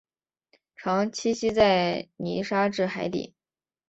[0.75, 3.35] 常栖息在泥沙质海底。